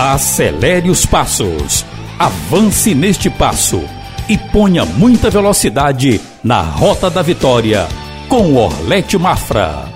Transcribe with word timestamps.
Acelere 0.00 0.88
os 0.88 1.04
passos. 1.04 1.84
Avance 2.18 2.94
neste 2.94 3.28
passo 3.28 3.84
e 4.30 4.38
ponha 4.38 4.82
muita 4.86 5.28
velocidade 5.28 6.18
na 6.42 6.62
Rota 6.62 7.10
da 7.10 7.20
Vitória 7.20 7.86
com 8.26 8.54
Orlete 8.54 9.18
Mafra. 9.18 9.90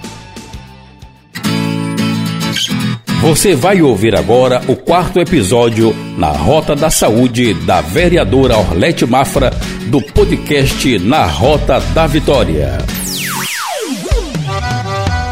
Você 3.23 3.57
vai 3.57 3.81
ouvir 3.81 4.15
agora 4.15 4.61
o 4.69 4.77
quarto 4.77 5.21
episódio 5.21 5.97
na 6.19 6.29
Rota 6.33 6.77
da 6.77 6.91
Saúde 6.91 7.55
da 7.55 7.81
vereadora 7.81 8.59
Orlete 8.59 9.07
Mafra 9.07 9.55
do 9.87 10.03
podcast 10.03 10.99
Na 10.99 11.25
Rota 11.25 11.81
da 11.95 12.07
Vitória. 12.07 12.77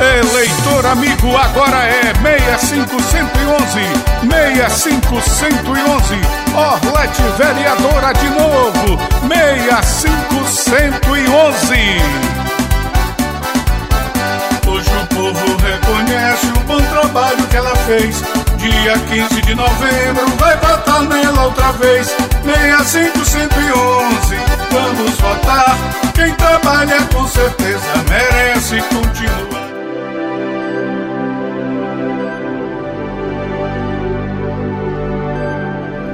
Eleitor 0.00 0.86
amigo, 0.86 1.36
agora 1.36 1.84
é 1.84 2.14
65111. 2.14 3.41
65111. 4.68 6.20
Orlete 6.54 7.22
vereadora 7.36 8.12
de 8.14 8.30
novo. 8.30 8.98
65111. 9.82 11.76
Hoje 14.66 14.90
o 14.90 15.06
povo 15.14 15.56
reconhece 15.58 16.46
o 16.46 16.60
bom 16.60 16.80
trabalho 16.80 17.46
que 17.48 17.56
ela 17.56 17.76
fez. 17.76 18.22
Dia 18.56 18.98
15 18.98 19.42
de 19.42 19.54
novembro 19.54 20.26
vai 20.38 20.56
votar 20.56 21.02
nela 21.02 21.44
outra 21.44 21.72
vez. 21.72 22.16
65111. 22.44 24.36
Vamos 24.70 25.18
votar. 25.18 25.76
Quem 26.14 26.32
trabalha 26.34 26.61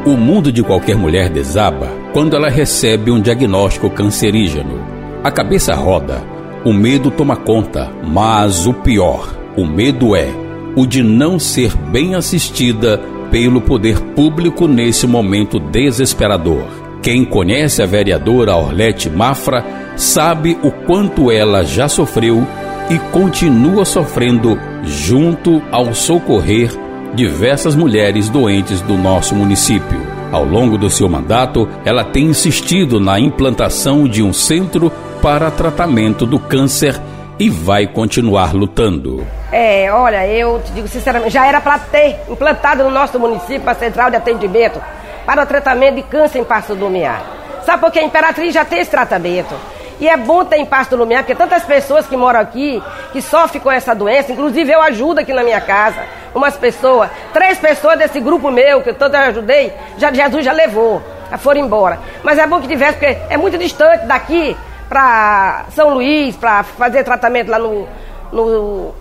O 0.09 0.17
mundo 0.17 0.51
de 0.51 0.63
qualquer 0.63 0.97
mulher 0.97 1.29
desaba 1.29 1.87
quando 2.15 2.35
ela 2.35 2.49
recebe 2.49 3.11
um 3.11 3.21
diagnóstico 3.21 3.91
cancerígeno. 3.91 4.81
A 5.23 5.31
cabeça 5.31 5.75
roda, 5.75 6.25
o 6.65 6.73
medo 6.73 7.11
toma 7.11 7.37
conta, 7.37 7.93
mas 8.03 8.67
o 8.67 8.73
pior, 8.73 9.29
o 9.55 9.67
medo 9.67 10.17
é 10.17 10.31
o 10.75 10.87
de 10.87 11.03
não 11.03 11.39
ser 11.39 11.77
bem 11.77 12.15
assistida 12.15 12.99
pelo 13.31 13.61
poder 13.61 14.01
público 14.15 14.67
nesse 14.67 15.07
momento 15.07 15.61
desesperador. 15.61 16.65
Quem 17.03 17.23
conhece 17.23 17.83
a 17.83 17.87
vereadora 17.87 18.57
Orlete 18.57 19.11
Mafra 19.11 19.63
sabe 19.95 20.57
o 20.63 20.71
quanto 20.71 21.31
ela 21.31 21.67
já 21.67 21.87
sofreu 21.87 22.47
e 22.89 22.99
continua 23.13 23.85
sofrendo 23.85 24.59
junto 24.85 25.63
ao 25.71 25.93
socorrer 25.93 26.88
diversas 27.15 27.75
mulheres 27.75 28.29
doentes 28.29 28.81
do 28.81 28.97
nosso 28.97 29.35
município. 29.35 30.07
Ao 30.31 30.45
longo 30.45 30.77
do 30.77 30.91
seu 30.91 31.09
mandato, 31.09 31.69
ela 31.85 32.05
tem 32.05 32.27
insistido 32.27 33.01
na 33.01 33.19
implantação 33.19 34.07
de 34.07 34.23
um 34.23 34.33
centro 34.33 34.91
para 35.23 35.51
tratamento 35.51 36.27
do 36.27 36.39
câncer 36.39 37.01
e 37.39 37.49
vai 37.49 37.87
continuar 37.87 38.53
lutando. 38.53 39.27
É, 39.51 39.91
olha, 39.93 40.27
eu 40.27 40.61
te 40.65 40.73
digo 40.73 40.89
sinceramente, 40.89 41.33
já 41.33 41.47
era 41.47 41.61
para 41.61 41.79
ter 41.79 42.21
implantado 42.29 42.85
no 42.85 42.91
nosso 42.91 43.19
município 43.19 43.69
a 43.69 43.75
central 43.75 44.11
de 44.11 44.17
atendimento 44.17 44.81
para 45.25 45.43
o 45.43 45.47
tratamento 45.47 45.97
de 45.97 46.03
câncer 46.03 46.41
em 46.41 46.45
Passo 46.45 46.75
do 46.75 46.85
Lumiar. 46.85 47.23
Sabe 47.65 47.81
por 47.81 47.91
que 47.91 47.99
a 47.99 48.03
Imperatriz 48.03 48.53
já 48.53 48.65
tem 48.65 48.81
esse 48.81 48.91
tratamento? 48.91 49.55
E 50.01 50.09
é 50.09 50.17
bom 50.17 50.45
ter 50.45 50.57
em 50.57 50.67
Passo 50.67 50.91
do 50.91 50.97
Lumiar, 50.97 51.23
porque 51.23 51.35
tantas 51.35 51.65
pessoas 51.65 52.07
que 52.07 52.17
moram 52.17 52.41
aqui, 52.41 52.83
que 53.13 53.21
sofrem 53.21 53.61
com 53.61 53.71
essa 53.71 53.95
doença, 53.95 54.33
inclusive 54.33 54.71
eu 54.71 54.81
ajudo 54.83 55.21
aqui 55.21 55.33
na 55.33 55.43
minha 55.43 55.61
casa, 55.61 56.03
umas 56.35 56.57
pessoas, 56.57 57.11
três 57.33 57.59
pessoas 57.59 57.99
desse 57.99 58.21
grupo 58.21 58.51
meu, 58.51 58.83
que 58.83 58.93
tanto 58.93 59.17
eu 59.17 59.23
ajudei, 59.23 59.73
já, 59.97 60.13
Jesus 60.13 60.45
já 60.45 60.53
levou, 60.53 61.03
já 61.31 61.39
foram 61.39 61.61
embora. 61.61 61.99
Mas 62.23 62.39
é 62.39 62.47
bom 62.47 62.61
que 62.61 62.69
tivesse, 62.69 62.99
porque 62.99 63.19
é 63.29 63.37
muito 63.37 63.59
distante 63.59 64.07
daqui 64.07 64.57
para 64.89 65.67
São 65.75 65.95
Luís, 65.95 66.37
para 66.37 66.63
fazer 66.63 67.05
tratamento 67.05 67.51
lá 67.51 67.59
no, 67.59 67.87
no 68.33 68.95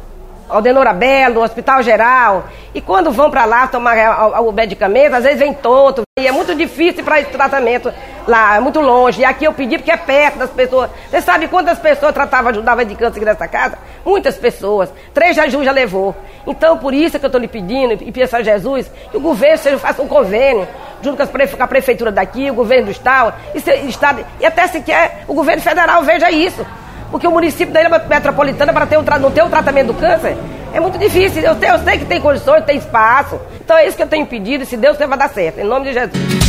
Aldenora 0.49 0.93
Belo, 0.93 1.35
no 1.35 1.43
Hospital 1.43 1.81
Geral. 1.81 2.45
E 2.73 2.81
quando 2.81 3.11
vão 3.11 3.29
para 3.29 3.45
lá 3.45 3.67
tomar 3.67 3.95
o, 4.39 4.49
o 4.49 4.51
medicamento, 4.51 5.13
às 5.13 5.23
vezes 5.23 5.39
vem 5.39 5.53
tonto. 5.53 6.03
E 6.19 6.27
é 6.27 6.31
muito 6.31 6.55
difícil 6.55 7.03
para 7.03 7.19
esse 7.19 7.31
tratamento 7.31 7.91
lá, 8.27 8.57
é 8.57 8.59
muito 8.59 8.79
longe. 8.79 9.21
E 9.21 9.25
aqui 9.25 9.45
eu 9.45 9.53
pedi 9.53 9.77
porque 9.77 9.91
é 9.91 9.97
perto 9.97 10.37
das 10.37 10.49
pessoas. 10.49 10.89
Você 11.09 11.21
sabe 11.21 11.47
quantas 11.47 11.79
pessoas 11.79 12.13
tratava, 12.13 12.49
ajudava 12.49 12.83
de 12.83 12.93
câncer 12.95 13.17
aqui 13.17 13.25
nessa 13.25 13.47
casa? 13.47 13.77
Muitas 14.05 14.37
pessoas. 14.37 14.91
Três 15.13 15.35
Jesus 15.35 15.65
já 15.65 15.71
levou. 15.71 16.15
Então, 16.45 16.77
por 16.77 16.93
isso 16.93 17.17
que 17.17 17.25
eu 17.25 17.27
estou 17.27 17.39
lhe 17.41 17.47
pedindo, 17.47 17.93
e 18.03 18.11
peço 18.11 18.35
a 18.35 18.43
Jesus, 18.43 18.91
que 19.11 19.17
o 19.17 19.19
governo 19.19 19.57
seja, 19.57 19.77
faça 19.77 20.01
um 20.01 20.07
convênio, 20.07 20.67
junto 21.01 21.17
com, 21.17 21.57
com 21.57 21.63
a 21.63 21.67
prefeitura 21.67 22.11
daqui, 22.11 22.49
o 22.49 22.53
governo 22.53 22.85
do 22.85 22.91
estado, 22.91 23.33
e, 23.53 23.59
se, 23.59 23.71
estado, 23.87 24.25
e 24.39 24.45
até 24.45 24.67
se 24.67 24.81
quer 24.81 25.23
o 25.27 25.33
governo 25.33 25.61
federal 25.61 26.03
veja 26.03 26.29
isso. 26.31 26.65
Porque 27.09 27.25
o 27.25 27.31
município 27.31 27.73
da 27.73 27.79
Ilha 27.79 27.89
Metropolitana, 27.99 28.73
para 28.73 28.85
ter 28.85 28.97
um, 28.97 29.01
não 29.01 29.31
ter 29.31 29.41
o 29.41 29.45
um 29.45 29.49
tratamento 29.49 29.87
do 29.87 29.93
câncer, 29.93 30.37
é 30.73 30.79
muito 30.79 30.97
difícil. 30.97 31.41
Eu, 31.41 31.53
eu 31.53 31.79
sei 31.79 31.99
que 31.99 32.05
tem 32.05 32.19
condições, 32.19 32.65
tem 32.65 32.77
espaço. 32.77 33.39
Então 33.61 33.77
é 33.77 33.87
isso 33.87 33.95
que 33.95 34.03
eu 34.03 34.07
tenho 34.07 34.25
pedido, 34.25 34.63
e 34.63 34.67
se 34.67 34.75
Deus 34.75 34.93
quiser 34.93 35.07
vai 35.07 35.17
dar 35.17 35.29
certo. 35.29 35.59
Em 35.59 35.63
nome 35.63 35.85
de 35.85 35.93
Jesus. 35.93 36.46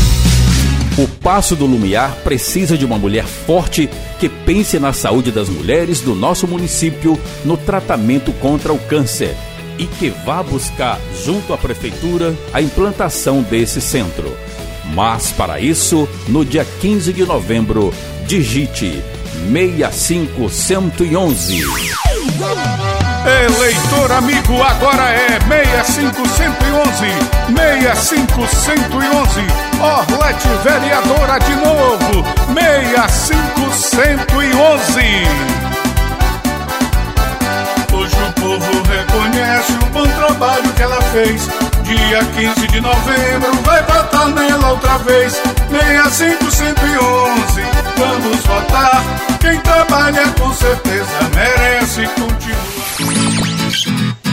O 0.99 1.07
Passo 1.07 1.55
do 1.55 1.65
Lumiar 1.65 2.17
precisa 2.25 2.77
de 2.77 2.85
uma 2.85 2.99
mulher 2.99 3.25
forte 3.25 3.89
que 4.19 4.29
pense 4.29 4.81
na 4.81 4.93
saúde 4.93 5.31
das 5.31 5.49
mulheres 5.49 6.01
do 6.01 6.13
nosso 6.13 6.49
município 6.49 7.17
no 7.45 7.57
tratamento 7.57 8.33
contra 8.33 8.73
o 8.73 8.79
câncer 8.81 9.37
e 9.79 9.87
que 9.87 10.11
vá 10.11 10.43
buscar, 10.43 10.99
junto 11.25 11.53
à 11.53 11.57
Prefeitura, 11.57 12.35
a 12.53 12.61
implantação 12.61 13.43
desse 13.43 13.81
centro. 13.81 14.37
Mas, 14.93 15.31
para 15.31 15.61
isso, 15.61 16.09
no 16.27 16.45
dia 16.45 16.67
15 16.81 17.13
de 17.13 17.25
novembro, 17.25 17.95
digite 18.27 19.01
65111. 19.53 21.63
Eleitor 23.29 24.11
amigo, 24.13 24.63
agora 24.63 25.11
é 25.11 25.39
65111. 25.85 27.13
65111. 27.95 29.47
Orlete 29.81 30.49
vereadora 30.65 31.39
de 31.41 31.55
novo. 31.57 32.25
65111. 33.09 35.29
Hoje 37.93 38.17
o 38.17 38.33
povo 38.41 38.83
reconhece 38.89 39.73
o 39.73 39.87
bom 39.93 40.07
trabalho 40.07 40.73
que 40.73 40.83
ela 40.83 41.03
fez. 41.03 41.47
Dia 41.83 42.25
15 42.25 42.67
de 42.69 42.81
novembro 42.81 43.53
vai 43.63 43.83
votar 43.83 44.29
nela 44.29 44.71
outra 44.71 44.97
vez. 44.99 45.35
65111. 45.69 47.63
Vamos 47.99 48.43
votar. 48.47 49.03
Quem 49.39 49.61
trabalha 49.61 50.27
com 50.39 50.51
certeza 50.55 51.19
merece. 51.35 51.58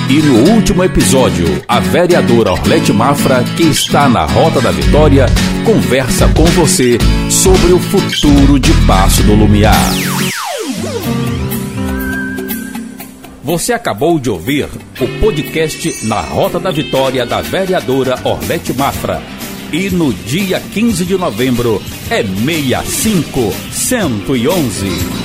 E 0.08 0.22
no 0.22 0.52
último 0.52 0.84
episódio, 0.84 1.48
a 1.68 1.80
vereadora 1.80 2.52
Orlete 2.52 2.94
Mafra, 2.94 3.44
que 3.58 3.64
está 3.64 4.08
na 4.08 4.24
Rota 4.24 4.62
da 4.62 4.70
Vitória, 4.70 5.26
conversa 5.66 6.28
com 6.28 6.46
você 6.46 7.00
sobre 7.28 7.74
o 7.74 7.80
futuro 7.80 8.60
de 8.60 8.72
Passo 8.86 9.24
do 9.24 9.34
Lumiar. 9.34 9.74
Você 13.44 13.74
acabou 13.74 14.20
de 14.20 14.30
ouvir 14.30 14.68
o 15.00 15.08
podcast 15.20 16.06
Na 16.06 16.22
Rota 16.22 16.60
da 16.60 16.70
Vitória 16.70 17.26
da 17.26 17.42
vereadora 17.42 18.20
Orlete 18.24 18.74
Mafra. 18.74 19.24
E 19.74 19.90
no 19.90 20.14
dia 20.14 20.60
15 20.60 21.04
de 21.04 21.18
novembro 21.18 21.82
é 22.12 22.22
65 22.22 23.52
111. 23.72 25.25